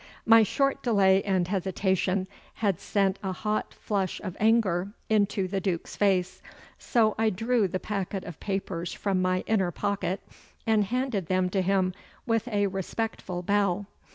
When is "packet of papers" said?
7.79-8.93